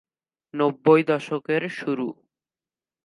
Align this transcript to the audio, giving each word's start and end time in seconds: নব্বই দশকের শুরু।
নব্বই 0.53 1.01
দশকের 1.03 1.63
শুরু। 1.69 2.07